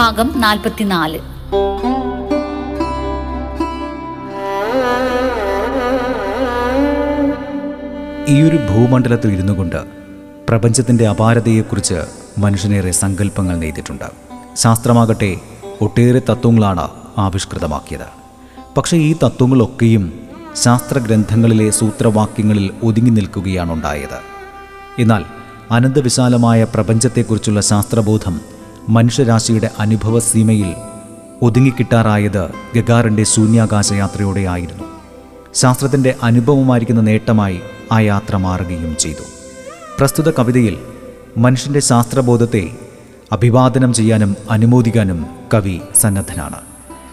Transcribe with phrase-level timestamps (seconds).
[0.00, 1.18] ഭാഗം നാൽപ്പത്തിനാല്.
[8.28, 9.76] ഈ ഒരു ഭൂമണ്ഡലത്തിൽ ഇരുന്നു കൊണ്ട്
[10.48, 11.98] പ്രപഞ്ചത്തിന്റെ അപാരതയെക്കുറിച്ച്
[12.38, 14.04] മനുഷ്യനേറെ സങ്കല്പങ്ങൾ നെയ്തിട്ടുണ്ട്.
[14.56, 15.36] ശാസ്ത്രമാകട്ടെ
[15.80, 18.08] ഒട്ടേറെ തത്വങ്ങളാണ് ആവിഷ്കൃതമാക്കിയത്.
[18.76, 20.20] പക്ഷേ ഈ തത്വങ്ങളൊക്കെയും
[20.56, 24.18] ശാസ്ത്രഗ്രന്ഥങ്ങളിലെ സൂത്രവാക്യങ്ങളിൽ ഒതുങ്ങി നിൽക്കുകയാണുണ്ടായത്
[24.98, 25.24] എന്നാൽ
[25.70, 30.74] അനന്തവിശാലമായ പ്രപഞ്ചത്തെക്കുറിച്ചുള്ള ശാസ്ത്രബോധം മനുഷ്യരാശിയുടെ അനുഭവ സീമയിൽ
[31.42, 33.92] ഒതുങ്ങിക്കിട്ടാറായത് ഗഗാറിന്റെ ശൂന്യാകാശ
[34.50, 34.84] ആയിരുന്നു
[35.54, 37.60] ശാസ്ത്രത്തിന്റെ അനുഭവമായിരിക്കുന്ന നേട്ടമായി
[37.92, 39.24] ആ യാത്ര മാറുകയും ചെയ്തു.
[39.98, 40.78] പ്രസ്തുത കവിതയിൽ
[41.38, 42.70] മനുഷ്യന്റെ ശാസ്ത്രബോധത്തെ
[43.32, 46.56] അഭിവാദനം ചെയ്യാനും അനുമോദിക്കാനും കവി സന്നദ്ധനാണ്.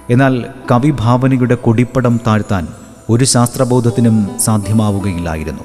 [0.10, 2.68] എന്നാൽ കവിഭാവനയുടെ കൊടിപ്പടം താഴ്ത്താൻ
[3.10, 5.64] ഒരു ശാസ്ത്രബോധത്തിനും സാധ്യമാവുകയില്ലായിരുന്നു.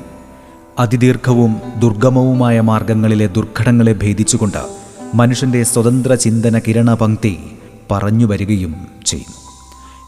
[0.79, 4.82] അതിദീർഘവും ദുർഗമവുമായ മാർഗങ്ങളിലെ ദുർഘടങ്ങളെ ഭേദിച്ചുകൊണ്ട്
[5.15, 7.39] മനുഷ്യന്റെ സ്വതന്ത്ര ചിന്തന കിരണപങ്ക്തി
[7.91, 9.37] പറഞ്ഞു വരികയും ചെയ്യുന്നു.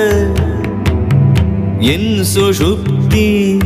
[1.94, 3.58] എൻ സുഷുപ്തി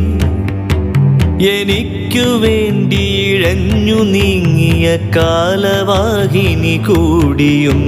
[1.49, 7.83] എനിക്കു വേണ്ടി ഇഴഞ്ഞു നീങ്ങിയ കാലവാഹിനി കൂടിയും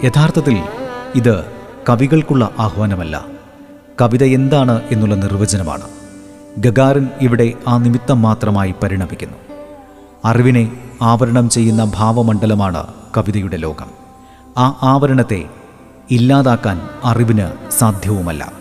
[0.03, 0.57] യഥാർത്ഥത്തിൽ
[1.15, 1.56] ഇത്
[1.89, 3.25] കവികൾക്കുള്ള ആഹ്വാനമല്ല.
[4.01, 5.81] കവിത എന്താണ് എന്നുള്ള നിർവചനമാണ്.
[6.57, 9.37] ഗഗാറിൻ ഇവിടെ ആ നിമിത്തം മാത്രമായി പരിണമിക്കുന്നു.
[10.25, 12.87] അറിവിനെ ആവരണം ചെയ്യുന്ന ഭാവമണ്ഡലമാണ്
[13.17, 13.87] കവിതയുടെ ലോകം.
[14.57, 15.45] ആ ആവരണത്തെ
[16.11, 18.51] ഇല്ലാതാക്കാൻ അറിവിന് സാധ്യവുമല്ല.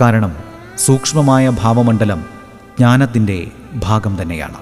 [0.00, 0.36] കാരണം
[0.78, 2.24] സൂക്ഷ്മമായ ഭാവമണ്ഡലം
[2.78, 4.56] ജ്ഞാനത്തിന്റെ ഭാഗം തന്നെയാണ്.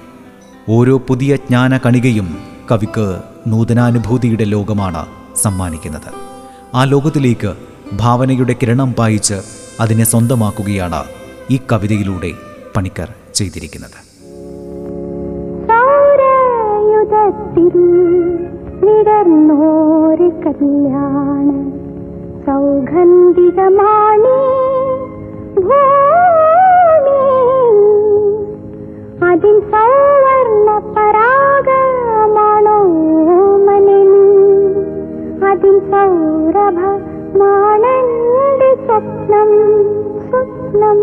[0.68, 2.38] ഓരോ പുതിയ ജ്ഞാന കണികയും
[2.70, 5.06] കവിക്ക് നൂതനാനുഭൂതിയുടെ ലോകമാണ്
[5.36, 6.26] സമ്മാനിക്കുന്നത്.
[6.74, 7.54] ആ ലോകത്തിലേക്ക്
[7.92, 9.34] ഭാവനയുടെ കിരണം പായിച്ച്
[9.80, 11.04] അതിനെ സ്വന്തമാക്കുകയാണ്
[11.50, 12.32] ഈ കവിതയിലൂടെ
[12.76, 14.16] പണിക്കർ ചെയ്തിരിക്കുന്നത്.
[35.90, 36.78] സൗരഭ
[37.36, 37.65] മാണന്റെ
[39.26, 39.50] സ്വപ്നം
[40.26, 40.98] സ്വപ്നം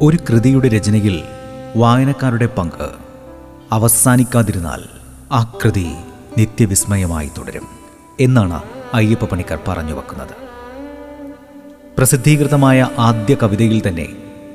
[0.00, 1.22] ഒരു കൃതിയുടെ രചനയിൽ
[1.76, 2.90] വായനക്കാരുടെ പങ്ക്.
[3.72, 4.80] അവസാനിക്കാതിരുന്നാൽ
[5.32, 5.86] ആ കൃതി
[6.38, 7.66] നിത്യവിസ്മയമായി തുടരും
[8.20, 8.62] എന്നാണ്
[8.94, 10.34] അയ്യപ്പ പണിക്കർ പറഞ്ഞു വെക്കുന്നത്.
[11.98, 14.08] പ്രസിദ്ധീകൃതമായ ആദ്യ കവിതയിൽ തന്നെ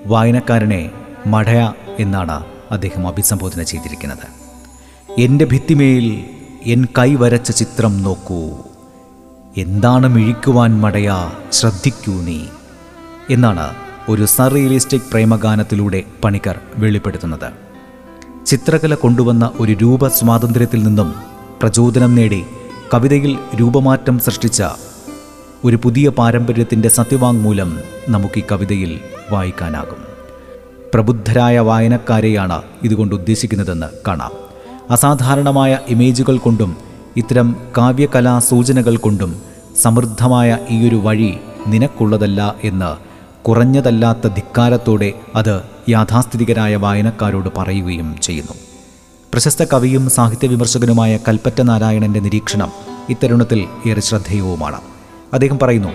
[0.05, 0.91] വായനക്കാരനെ
[1.27, 4.27] മടയ എന്നാണ് അദ്ദേഹം അഭിസംബോധന ചെയ്തിരിക്കുന്നത്.
[5.19, 6.25] എന്റെ ഭിത്തിമേൽ
[6.65, 8.49] എൻ കൈ വരച്ച ചിത്രം നോക്കൂ.
[9.57, 11.13] എന്താണ് മിഴിക്കുവാൻ മടയ
[11.51, 12.39] ശ്രദ്ധിക്കൂ നീ
[13.29, 17.51] എന്നാണ് ഒരു സർറിയലിസ്റ്റിക് പ്രേമഗാനത്തിലൂടെ പണിക്കർ വെളിപ്പെടുത്തുന്നത്.
[18.45, 21.13] ചിത്രകല കൊണ്ടുവന്ന ഒരു രൂപ സ്വാതന്ത്ര്യത്തിൽ നിന്നും
[21.61, 22.43] പ്രചോദനം നേടി
[22.93, 24.63] കവിതയിൽ രൂപമാറ്റം സൃഷ്ടിച്ച
[25.63, 28.99] ഒരു പുതിയ പാരമ്പര്യത്തിന്റെ സത്യവാങ്മൂലം നമുക്ക് ഈ കവിതയിൽ
[29.31, 29.97] വായിക്കാനാകും.
[30.93, 34.31] പ്രബുദ്ധരായ വായനക്കാരെയാണ് ഇതുകൊണ്ട് ഉദ്ദേശിക്കുന്നതെന്ന് കാണാം.
[34.89, 36.77] അസാധാരണമായ ഇമേജുകൾ കൊണ്ടും
[37.17, 39.41] ഇത്തരം കാവ്യകലാ സൂചനകൾ കൊണ്ടും
[39.81, 41.37] സമൃദ്ധമായ ഈയൊരു വഴി
[41.67, 43.10] നിനക്കുള്ളതല്ല എന്ന്
[43.47, 48.53] കുറഞ്ഞതല്ലാത്ത ധിക്കാരത്തോടെ അത് യാഥാസ്ഥിതികരായ വായനക്കാരോട് പറയുകയും ചെയ്യുന്നു.
[49.33, 52.71] പ്രശസ്ത കവിയും സാഹിത്യ വിമർശകനുമായ കൽപ്പറ്റ നാരായണന്റെ നിരീക്ഷണം
[53.09, 54.81] ഇത്തരുണത്തിൽ ഏറെ ശ്രദ്ധേയവുമാണ്.
[55.33, 55.89] അദ്ദേഹം പറയുന്നു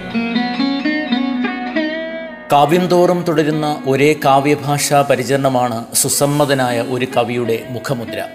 [2.53, 8.27] കാവ്യം തോറും തുടരുന്ന ഒരേ കാവ്യഭാഷാ പരിചരണമാണ് സുസമ്മതനായ ഒരു കവിയുടെ മുഖമുദ്ര.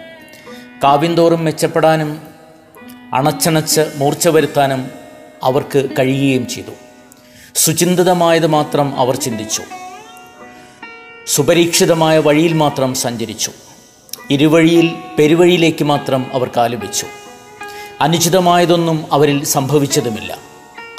[0.84, 2.20] കാവ്യം തോറും മെച്ചപ്പെടാനും
[3.14, 4.86] അണച്ചണച്ച് മൂർച്ച വരുത്താനും
[5.44, 6.72] അവർക്ക് കഴിയുകയും ചെയ്തു.
[7.56, 9.62] സുചിന്തിതമായത് മാത്രം അവർ ചിന്തിച്ചു.
[11.28, 13.52] സുപരീക്ഷിതമായ വഴിയിൽ മാത്രം സഞ്ചരിച്ചു.
[14.30, 17.06] ഇരുവഴിയിൽ പെരുവഴിയിലേക്ക് മാത്രം അവർ കാലുവെച്ചു
[18.02, 20.38] അനുചിതമായതൊന്നും അവരിൽ സംഭവിച്ചതുമില്ല.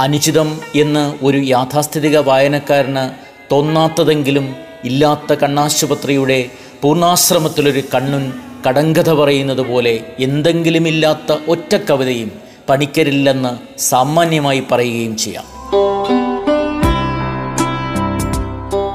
[0.00, 3.14] അനുചിതം എന്ന് ഒരു യാഥാസ്ഥിതിക വായനക്കാരന്
[3.52, 6.50] തോന്നാത്തതെങ്കിലും ഇല്ലാത്ത കണ്ണാശുപത്രിയുടെ
[6.82, 8.32] പൂർണാശ്രമത്തിലൊരു കണ്ണുൻ
[8.68, 12.32] കടങ്കഥ പറയുന്നത് പോലെ എന്തെങ്കിലുമില്ലാത്ത ഒറ്റ കവിതയും
[12.68, 15.51] പണിക്കരില്ലെന്ന് സാമാന്യമായി പറയുകയും ചെയ്യാം.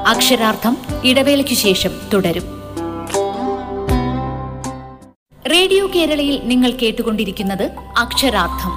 [0.08, 2.42] അക്ഷരാർത്ഥം ഇടവേളയ്ക്ക് ശേഷം തുടരും.
[5.52, 8.70] റേഡിയോ കേരളയിൽ നിങ്ങൾ കേട്ടുകൊണ്ടിരിക്കുന്നത് അക്ഷരാർത്ഥം.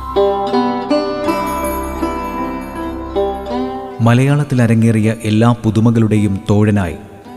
[4.06, 6.96] മലയാളത്തിൽ അരങ്ങേറിയ എല്ലാ പുതുമകളുടെയും തോഴനായി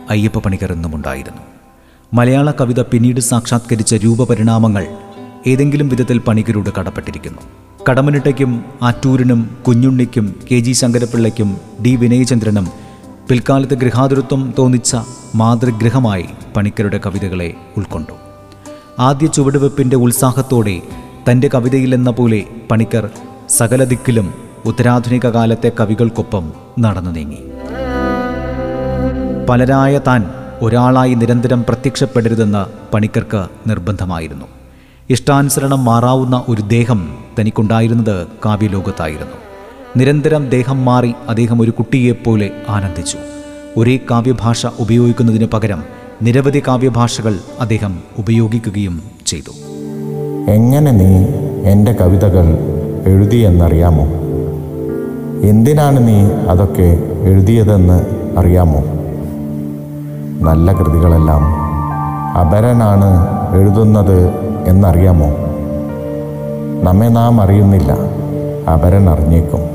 [0.09, 1.41] അയ്യപ്പ പണിക്കർ എന്നുമുണ്ടായിരുന്നു.
[2.13, 4.87] മലയാള കവിത പിന്നീട് സാക്ഷാത്കരിച്ച രൂപപരിണാമങ്ങൾ
[5.47, 7.41] ഏതെങ്കിലും വിധത്തിൽ പണിക്കരോട് കടപ്പെട്ടിരിക്കുന്നു.
[7.89, 12.84] കടമനിട്ടയ്ക്കും ആറ്റൂരിനും കുഞ്ഞുണ്ണിക്കും കെ ജി ശങ്കരപ്പിള്ളയ്ക്കും ഡി വിനയചന്ദ്രനും
[13.29, 14.95] പിൽക്കാലത്ത് ഗൃഹാതുരത്വം തോന്നിച്ച
[15.35, 18.11] മാതൃഗൃഹമായി പണിക്കരുടെ കവിതകളെ ഉൾക്കൊണ്ടു.
[18.99, 20.81] ആദ്യ ചുവടുവെപ്പിന്റെ ഉത്സാഹത്തോടെ
[21.31, 23.09] തന്റെ കവിതയിലെന്ന പോലെ പണിക്കർ
[23.49, 24.33] സകല ദിക്കിലും
[24.65, 27.41] ഉത്തരാധുനിക കാലത്തെ കവികൾക്കൊപ്പം നടന്നു നീങ്ങി.
[29.49, 30.29] പലരായ താൻ
[30.61, 34.45] ഒരാളായി നിരന്തരം പ്രത്യക്ഷപ്പെടരുതെന്ന് പണിക്കർക്ക് നിർബന്ധമായിരുന്നു.
[35.09, 39.44] ഇഷ്ടാനുസരണം മാറാവുന്ന ഒരു ദേഹം തനിക്കുണ്ടായിരുന്നത് കാവ്യലോകത്തായിരുന്നു.
[39.97, 43.17] നിരന്തരം ദേഹം മാറി അദ്ദേഹം ഒരു കുട്ടിയെപ്പോലെ ആനന്ദിച്ചു.
[43.77, 45.83] ഒരേ കാവ്യഭാഷ ഉപയോഗിക്കുന്നതിന് പകരം
[46.21, 49.51] നിരവധി കാവ്യഭാഷകൾ അദ്ദേഹം ഉപയോഗിക്കുകയും ചെയ്തു.
[50.51, 51.25] എങ്ങനെ നീ
[51.71, 52.57] എന്റെ കവിതകൾ
[53.07, 54.05] എഴുതിയെന്നറിയാമോ?
[55.49, 58.05] എന്തിനാണ് നീ അതൊക്കെ എഴുതിയതെന്ന്
[58.37, 58.81] അറിയാമോ?
[60.41, 61.43] നല്ല കൃതികളെല്ലാം
[62.39, 63.09] അപരനാണ്
[63.55, 64.29] എഴുതുന്നത്
[64.67, 65.27] എന്നറിയാമോ?
[66.83, 67.91] നമ്മെ നാം അറിയുന്നില്ല.
[68.73, 69.74] അപരൻ അറിഞ്ഞേക്കും.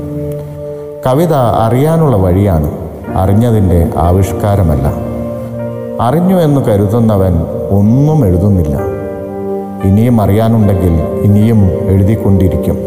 [1.05, 2.71] കവിത അറിയാനുള്ള വഴിയാണ്
[3.15, 4.93] അറിഞ്ഞതിന്റെ ആവിഷ്കാരമല്ല.
[6.01, 7.33] അറിഞ്ഞു എന്ന് കരുതുന്നവൻ
[7.69, 8.77] ഒന്നും എഴുതുന്നില്ല.
[9.83, 10.93] ഇനിയും അറിയാനുണ്ടെങ്കിൽ
[11.23, 12.77] ഇനിയും എഴുതിക്കൊണ്ടിരിക്കും.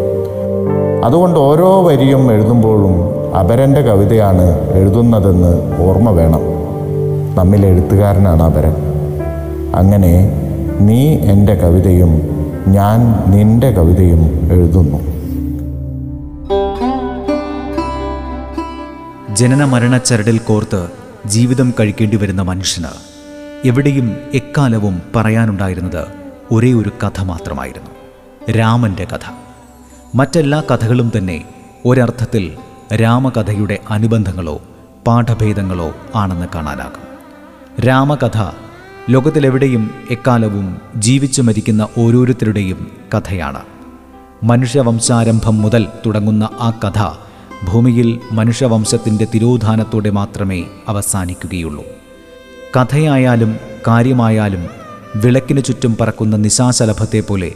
[1.04, 6.40] അതുകൊണ്ട് ഓരോ വരിയും എഴുതുമ്പോഴും അപരന്റെ കവിതയാണ് എഴുതുന്നതെന്ന് ഓർമ്മ വേണം.
[7.34, 8.74] നമ്മിൽ എഴുത്തുകാരനാണ് അപരൻ.
[9.74, 10.32] അങ്ങനെ
[10.80, 12.22] നീ എന്റെ കവിതയും
[12.68, 15.14] ഞാൻ നിന്റെ കവിതയും എഴുതുന്നു.
[19.34, 20.88] ജനന മരണ ചരടിൽ കോർത്ത്
[21.26, 22.86] ജീവിതം കഴിക്കേണ്ടി വരുന്ന മനുഷ്യന്
[23.64, 26.06] എവിടെയും എക്കാലവും പറയാനുണ്ടായിരുന്നത്
[26.50, 27.90] ഒരേ ഒരു കഥ മാത്രമായിരുന്നു.
[28.52, 29.32] രാമന്റെ കഥ.
[30.14, 31.44] മറ്റെല്ലാ കഥകളും തന്നെ
[31.84, 32.56] ഒരർത്ഥത്തിൽ
[32.96, 34.60] രാമകഥയുടെ അനുബന്ധങ്ങളോ
[35.06, 37.02] പാഠഭേദങ്ങളോ ആണെന്ന് കാണാനാകും.
[37.84, 38.50] രാമകഥ
[39.10, 43.62] ലോകത്തിലെവിടെയും എക്കാലവും ജീവിച്ചു മരിക്കുന്ന ഓരോരുത്തരുടെയും കഥയാണ്.
[44.42, 47.23] മനുഷ്യവംശാരംഭം മുതൽ തുടങ്ങുന്ന ആ കഥ
[47.72, 51.84] ഭൂമിയിൽ മനുഷ്യവംശത്തിന്റെ തിരോധാനത്തോടെ മാത്രമേ അവസാനിക്കുകയുള്ളൂ.
[52.76, 53.56] കഥയായാലും
[53.88, 54.66] കാര്യമായാലും
[55.16, 57.52] വിളക്കിനു ചുറ്റും പറക്കുന്ന നിശാശലഭത്തെ പോലെ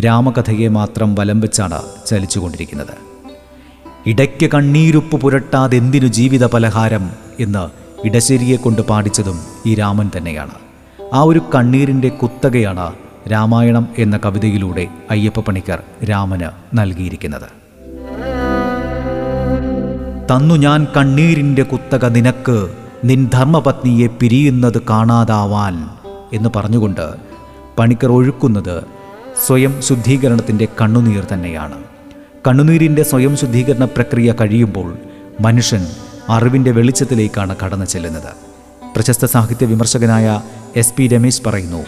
[0.00, 2.94] രാമകഥയെ മാത്രം വലം വെച്ചാണ് ചലിച്ചുകൊണ്ടിരിക്കുന്നത്.
[4.06, 7.68] ഇടയ്ക്ക് കണ്ണീരുപ്പ് പുരട്ടാതെന്തിനു ജീവിത പലഹാരം എന്ന്
[8.06, 10.54] ഇടശ്ശേരിയെ കൊണ്ട് പാടിച്ചതും ഈ രാമൻ തന്നെയാണ്.
[11.14, 12.92] ആ ഒരു കണ്ണീരിന്റെ കുത്തകയാണ്
[13.32, 17.61] രാമായണം എന്ന കവിതയിലൂടെ അയ്യപ്പ പണിക്കർ രാമന് നൽകിയിരിക്കുന്നത്.
[20.32, 22.68] തന്നു ഞാൻ കണ്ണീരിന്റെ കുത്തക നിനക്ക്.
[23.04, 25.90] നിൻ ധർമ്മപത്നിയെ പിരിയുന്നത് കാണാതാവാൻ
[26.32, 27.10] എന്ന് പറഞ്ഞുകൊണ്ട്
[27.78, 28.84] പണിക്കർ ഒഴുക്കുന്നത്
[29.46, 31.74] സ്വയം ശുദ്ധീകരണത്തിന്റെ കണ്ണുനീർ തന്നെയാണ്.
[32.46, 34.96] കണ്ണുനീരിന്റെ സ്വയം ശുദ്ധീകരണ പ്രക്രിയ കഴിയുമ്പോൾ
[35.40, 35.86] മനുഷ്യൻ
[36.28, 38.32] അറിവിന്റെ വെളിച്ചത്തിലേക്കാണ് കടന്നു ചെല്ലുന്നത്.
[38.96, 40.40] പ്രശസ്ത സാഹിത്യ വിമർശകനായ
[40.76, 41.84] എസ് പി രമേശ് പറയുന്നു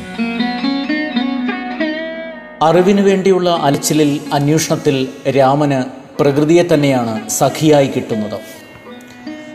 [2.62, 8.40] അറിവിനു വേണ്ടിയുള്ള അലച്ചിലിൽ അന്വേഷണത്തിൽ രാമന് പ്രകൃതിയെ തന്നെയാണ് സഖിയായി കിട്ടുന്നത്.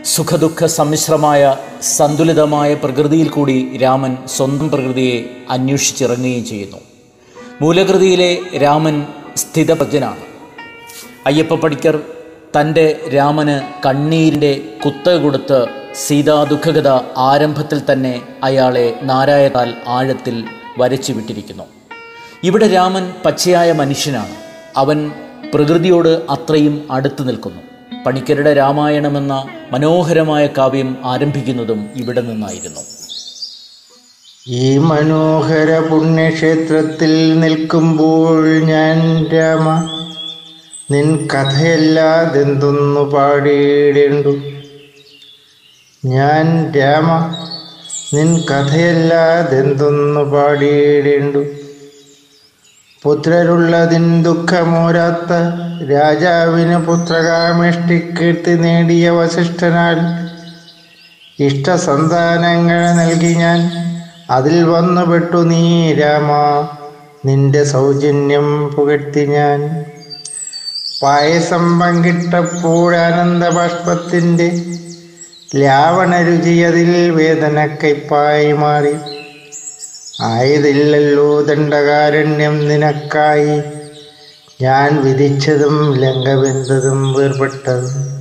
[0.04, 6.76] സുഖദുഃഖ സമ്മിശ്രമായ സന്തുലിതമായ പ്രകൃതിയിൽ കൂടി രാമൻ സ്വന്തം പ്രകൃതിയെ അന്വേഷിച്ചിറങ്ങുകയും ചെയ്യുന്നു.
[7.60, 10.22] മൂലകൃതിയിലെ രാമൻ സ്ഥിതപ്രജ്ഞനാണ്.
[11.26, 12.00] അയ്യപ്പ പടിക്കർ
[12.60, 20.44] തന്റെ രാമന് കണ്ണീരിന്റെ കുത്ത കൊടുത്ത് സീതാ ദുഃഖകഥ ആരംഭത്തിൽ തന്നെ അയാളെ നാരായണാൽ ആഴത്തിൽ
[20.78, 21.64] വരച്ചു വിട്ടിരിക്കുന്നു
[22.44, 24.34] ഇവിടെ രാമൻ പച്ചയായ മനുഷ്യനാണ്.
[24.76, 25.12] അവൻ
[25.54, 27.62] പ്രകൃതിയോട് അത്രയും അടുത്തു നിൽക്കുന്നു.
[28.06, 32.80] പണിക്കരുടെ രാമായണമെന്ന മനോഹരമായ കാവ്യം ആരംഭിക്കുന്നതും ഇവിടെ നിന്നായിരുന്നു.
[34.48, 39.88] ഈ മനോഹര പുണ്യക്ഷേത്രത്തിൽ നിൽക്കുമ്പോൾ ഞാൻ രാമ
[40.90, 44.32] നിൻ കഥയല്ലാതെന്തൊന്നു പാടിയിടേണ്ടു?
[46.04, 47.34] ഞാൻ രാമ
[48.14, 51.44] നിൻ കഥയല്ലാതെന്തൊന്നു പാടിയിടേണ്ടു?
[53.02, 55.32] പുത്രരുള്ളതിൻ ദുഃഖമോരാത്ത
[55.90, 59.98] രാജാവിന് പുത്രകാമിഷ്ടി കീർത്തി നേടിയ വശിഷ്ഠനാൽ
[61.38, 63.72] ഇഷ്ടസന്താനങ്ങൾ നൽകി ഞാൻ.
[64.30, 66.30] അതിൽ വന്നുപെട്ടു നീ രാമ
[67.24, 69.84] നിന്റെ സൗജന്യം പുകഴ്ത്തി ഞാൻ.
[71.02, 74.62] പായസം പങ്കിട്ടപ്പോൾ ആനന്ദബാഷ്പത്തിന്റെ
[75.54, 78.94] ലാവണരുചി അതിൽ വേദനക്കൈപ്പായി മാറി.
[80.22, 83.62] ആയതില്ലല്ലോ ദണ്ഡകാരണ്യം നിനക്കായി.
[84.62, 88.20] ഞാൻ വിധിച്ചതും ലംഘവെന്തതും വേർപെട്ടതും.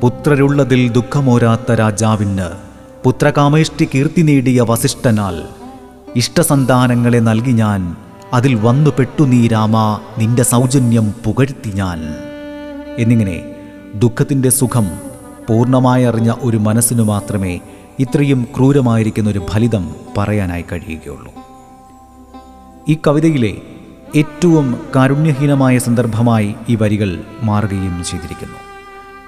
[0.00, 2.48] പുത്രരുള്ളതിൽ ദുഃഖമോരാത്ത രാജാവിന്
[3.04, 5.42] പുത്രകാമേഷ്ടി കീർത്തി നേടിയ വസിഷ്ഠനാൽ
[6.16, 7.96] ഇഷ്ടസന്താനങ്ങളെ നൽകി ഞാൻ
[8.32, 12.14] അതിൽ വന്നു പെട്ടു നീ രാമ നിന്റെ സൗജന്യം പുകഴ്ത്തി ഞാൻ.
[12.98, 13.42] എന്നിങ്ങനെ
[13.94, 14.90] ദുഃഖത്തിന്റെ സുഖം
[15.48, 17.60] പൂർണമായി അറിഞ്ഞ ഒരു മനസ്സിനു മാത്രമേ
[18.00, 21.32] ഇത്രയും ക്രൂരമായിരിക്കുന്ന ഒരു ഫലിതം പറയാനായി കഴിയുകയുള്ളൂ.
[22.88, 23.56] ഈ കവിതയിലെ
[24.16, 28.56] ഏറ്റവും കാരുണ്യഹീനമായ സന്ദർഭമായി ഈ വരികൾ മാറുകയും ചെയ്തിരിക്കുന്നു.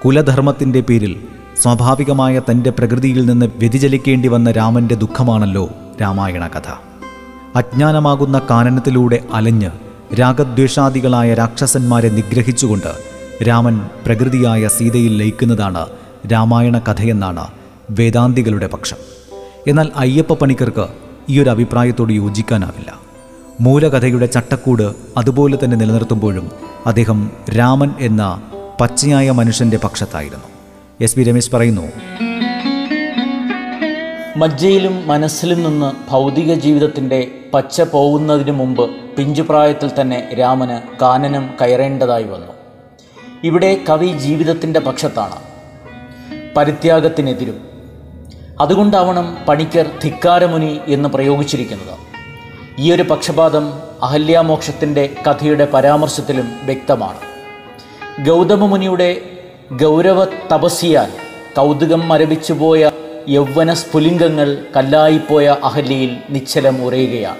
[0.05, 1.25] കുലധർമ്മത്തിന്റെ പേരിൽ
[1.63, 6.69] സ്വാഭാവികമായ തന്റെ പ്രകൃതിയിൽ നിന്ന് വ്യതിചലിക്കേണ്ടി വന്ന രാമന്റെ ദുഃഖമാണല്ലോ രാമായണ കഥ.
[7.57, 9.71] അജ്ഞാനമാകുന്ന കാനനത്തിലൂടെ അലഞ്ഞ്
[10.21, 12.93] രാഗദ്വേഷാദികളായ രാക്ഷസന്മാരെ നിഗ്രഹിച്ചുകൊണ്ട്
[13.49, 15.87] രാമൻ പ്രകൃതിയായ സീതയിൽ ലയിക്കുന്നതാണ്
[16.33, 17.62] രാമായണ കഥയെന്നാണ്
[17.99, 18.97] വേദാന്തികളുടെ പക്ഷം.
[19.69, 20.89] എന്നാൽ അയ്യപ്പ പണിക്കർക്ക്
[21.29, 22.99] ഈ ഒരു അഭിപ്രായത്തോട് യോജിക്കാനാവില്ല.
[23.61, 26.51] മൂലകഥയുടെ ചട്ടക്കൂട് അതുപോലെ തന്നെ നിലനിർത്തുമ്പോഴും
[26.87, 28.43] അദ്ദേഹം രാമൻ എന്ന
[28.81, 30.45] പച്ചയായ മനുഷ്യന്റെ പക്ഷത്തായിരുന്നു.
[31.01, 31.83] എസ് പി രമേശ് പറയുന്നു
[34.37, 42.53] മജ്ജയിലും മനസ്സിലും നിന്ന് ഭൗതിക ജീവിതത്തിന്റെ പച്ച പോകുന്നതിനു മുമ്പ് പിഞ്ചുപ്രായത്തിൽ തന്നെ രാമന് കാനനം കയറേണ്ടതായി വന്നു.
[43.45, 45.37] ഇവിടെ കവി ജീവിതത്തിന്റെ പക്ഷത്താണ്.
[46.57, 47.72] പരിത്യാഗത്തിനെതിരും
[48.61, 51.99] അതുകൊണ്ടാവണം പണിക്കർ ധിക്കാരമുനി എന്ന് പ്രയോഗിച്ചിരിക്കുന്നത്.
[52.79, 57.19] ഈ ഒരു പക്ഷപാതം അഹല്യാമോക്ഷത്തിന്റെ കഥയുടെ പരാമർശത്തിലും വ്യക്തമാണ്.
[58.27, 59.21] ഗൗതമമുനിയുടെ
[59.73, 61.11] ഗൗരവ തപസ്യാൽ
[61.57, 62.91] കൗതുകം മരവിച്ചുപോയ
[63.29, 67.39] യൗവന സ്ഫുലിംഗങ്ങൾ കല്ലായിപ്പോയ അഹല്യയിൽ നിശ്ചലം ഉറയുകയാണ്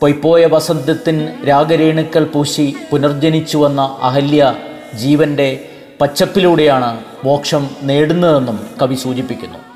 [0.00, 4.54] പൊയ്പോയ വസന്തത്തിൻ രാഗരേണുക്കൾ പൂശി പുനർജനിച്ചു വന്ന അഹല്യ
[4.94, 5.68] ജീവന്റെ
[6.00, 9.73] പച്ചപ്പിലൂടെയാണ് മോക്ഷം നേടുന്നതെന്നും കവി സൂചിപ്പിക്കുന്നു.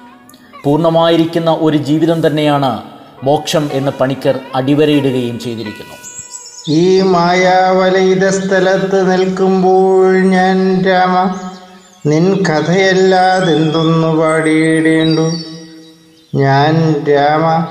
[0.68, 2.82] പൂർണമായിരിക്കുന്ന ഒരു ജീവിതം തന്നെയാണ്
[3.24, 5.94] മോക്ഷം എന്ന് പണിക്കർ അടിവരയിടുകയും ചെയ്തിരിക്കുന്നു.
[6.68, 11.34] ഈ മായാവലയിത സ്ഥലത്ത് നിൽക്കുമ്പോൾ ഞാൻ രാമ
[12.06, 15.30] നിൻ കഥയല്ലാതെന്തൊന്നു പാടിയിടേണ്ടു?
[16.34, 17.66] ഞാൻ രാമ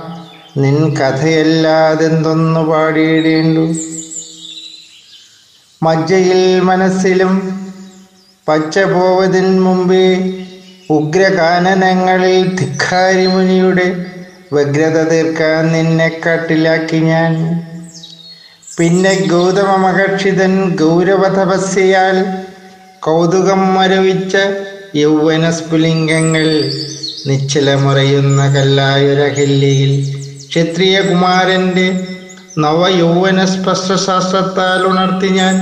[0.61, 3.73] നിൻ കഥയല്ലാതെന്തൊന്നു പാടിയിടേണ്ടു?
[5.83, 7.59] മജ്ജയിൽ മനസ്സിലും
[8.47, 10.33] പച്ച പോവതിന് മുമ്പേ
[10.89, 13.87] ഉഗ്രകാനനങ്ങളിൽ ധിക്കാരിമുനിയുടെ
[14.53, 17.33] വ്യഗ്രത തീർക്കാൻ നിന്നെ കാട്ടിലാക്കി ഞാൻ.
[18.77, 22.17] പിന്നെ ഗൗതമ മഹർഷിതൻ ഗൗരവതപസ്യയാൽ
[22.99, 24.35] കൗതുകം മരവിച്ച
[24.95, 26.47] യൗവന സ്ഫുലിംഗങ്ങൾ
[27.27, 29.91] നിശ്ചലമുറയുന്ന കല്ലായുരഹില്ലിയിൽ
[30.49, 31.87] ക്ഷത്രിയകുമാരന്റെ
[32.57, 35.55] നവയൗവന സ്പർശശാസ്ത്രത്താൽ ഉണർത്തി ഞാൻ.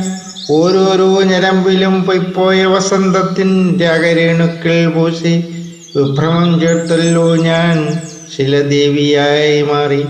[0.51, 5.51] ഓരോരോ ഞരമ്പിലും പൊയ്പോയ വസന്തത്തിന്റെ അകരേണുക്കൾ പൂശി.
[5.95, 7.99] വിഭ്രമം ചേർത്തല്ലോ ഞാൻ
[8.35, 10.05] ശിലദേവിയായി മാറി.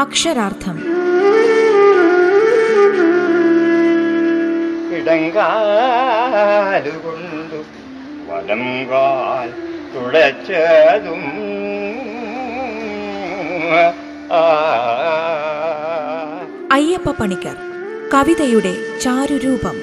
[0.00, 0.76] അക്ഷരാർത്ഥം.
[4.96, 7.60] ഇടങ്കാലുകൊണ്ടു
[8.28, 9.50] വലം കാൽ
[9.94, 11.22] തുളച്ചതും
[16.72, 17.56] അയ്യപ്പ പണിക്കർ
[18.14, 19.74] കവിതയുടെ ചാരുരൂപം.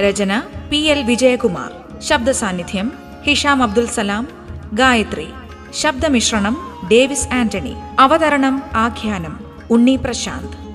[0.00, 2.00] രചന പി എൽ വിജയകുമാർ.
[2.00, 2.92] ശബ്ദ സാന്നിധ്യം
[3.26, 4.28] ഹിഷാം അബ്ദുൽ സലാം.
[4.72, 5.28] ഗായത്രി
[5.74, 7.74] ശബ്ദമിശ്രണം ഡേവിസ് ആന്റണി.
[7.98, 10.67] അവതരണം ആഖ്യാനം ഉണ്ണി പ്രശാന്ത്.